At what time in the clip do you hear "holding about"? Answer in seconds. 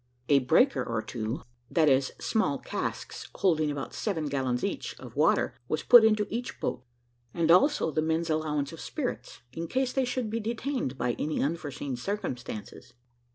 3.35-3.93